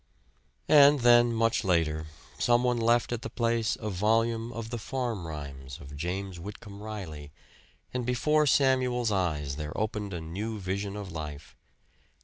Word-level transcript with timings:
And 0.67 1.01
then, 1.01 1.31
much 1.31 1.63
later, 1.63 2.07
some 2.39 2.63
one 2.63 2.79
left 2.79 3.11
at 3.11 3.21
the 3.21 3.29
place 3.29 3.77
a 3.79 3.91
volume 3.91 4.51
of 4.51 4.71
the 4.71 4.79
"Farm 4.79 5.27
Rhymes" 5.27 5.79
of 5.79 5.95
James 5.95 6.39
Whitcomb 6.39 6.81
Riley; 6.81 7.31
and 7.93 8.03
before 8.03 8.47
Samuel's 8.47 9.11
eyes 9.11 9.57
there 9.57 9.77
opened 9.79 10.11
a 10.15 10.19
new 10.19 10.57
vision 10.57 10.95
of 10.95 11.11
life. 11.11 11.55